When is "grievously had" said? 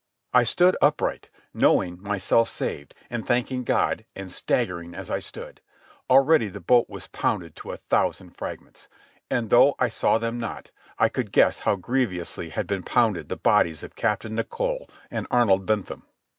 11.75-12.65